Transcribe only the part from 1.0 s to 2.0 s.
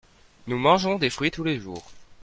fruits tous les jours.